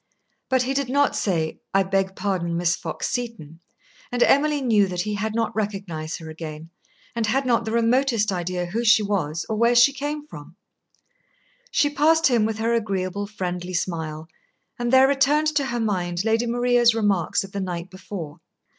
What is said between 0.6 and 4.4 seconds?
he did not say, "I beg pardon, Miss Fox Seton," and